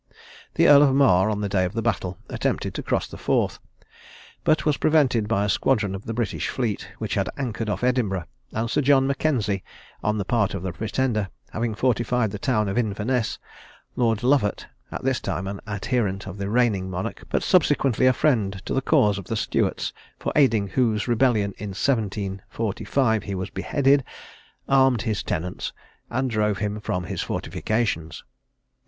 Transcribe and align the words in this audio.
The 0.55 0.67
Earl 0.67 0.81
of 0.81 0.95
Mar, 0.95 1.29
on 1.29 1.41
the 1.41 1.47
day 1.47 1.63
of 1.63 1.73
the 1.73 1.83
battle, 1.83 2.17
attempted 2.27 2.73
to 2.73 2.81
cross 2.81 3.07
the 3.07 3.19
Forth, 3.19 3.59
but 4.43 4.65
was 4.65 4.77
prevented 4.77 5.27
by 5.27 5.45
a 5.45 5.47
squadron 5.49 5.93
of 5.93 6.05
the 6.05 6.13
British 6.15 6.49
fleet, 6.49 6.89
which 6.97 7.13
had 7.13 7.29
anchored 7.37 7.69
off 7.69 7.83
Edinburgh; 7.83 8.23
and 8.51 8.67
Sir 8.67 8.81
John 8.81 9.05
Mackenzie, 9.05 9.63
on 10.03 10.17
the 10.17 10.25
part 10.25 10.55
of 10.55 10.63
the 10.63 10.71
Pretender, 10.71 11.29
having 11.51 11.75
fortified 11.75 12.31
the 12.31 12.39
town 12.39 12.67
of 12.67 12.79
Inverness, 12.79 13.37
Lord 13.95 14.23
Lovat, 14.23 14.65
(at 14.91 15.03
this 15.03 15.19
time 15.19 15.45
an 15.45 15.61
adherent 15.67 16.25
of 16.25 16.39
the 16.39 16.49
reigning 16.49 16.89
monarch, 16.89 17.25
but 17.29 17.43
subsequently 17.43 18.07
a 18.07 18.13
friend 18.13 18.59
to 18.65 18.73
the 18.73 18.81
cause 18.81 19.19
of 19.19 19.25
the 19.25 19.35
Stuarts, 19.37 19.93
for 20.17 20.33
aiding 20.35 20.69
whose 20.69 21.07
rebellion 21.07 21.53
in 21.59 21.75
1745 21.79 23.21
he 23.21 23.35
was 23.35 23.51
beheaded,) 23.51 24.03
armed 24.67 25.03
his 25.03 25.21
tenants, 25.21 25.73
and 26.09 26.31
drove 26.31 26.57
him 26.57 26.79
from 26.79 27.03
his 27.03 27.21
fortifications. 27.21 28.23